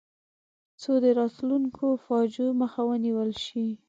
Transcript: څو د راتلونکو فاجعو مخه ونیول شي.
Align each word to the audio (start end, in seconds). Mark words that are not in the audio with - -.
څو 0.81 0.91
د 1.03 1.05
راتلونکو 1.19 1.85
فاجعو 2.05 2.49
مخه 2.61 2.81
ونیول 2.89 3.31
شي. 3.45 3.65